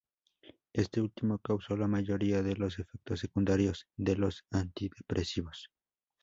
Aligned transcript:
Este 0.73 0.99
último 0.99 1.37
causó 1.37 1.77
la 1.77 1.87
mayoría 1.87 2.41
de 2.41 2.55
los 2.55 2.79
efectos 2.79 3.19
secundarios 3.19 3.85
de 3.97 4.15
los 4.15 4.45
antidepresivos. 4.49 5.69